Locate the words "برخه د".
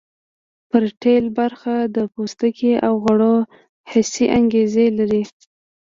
1.39-1.97